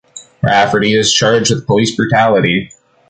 Rafferty 0.41 0.95
is 0.95 1.13
charged 1.13 1.51
with 1.53 1.67
police 1.67 1.95
brutality. 1.95 2.71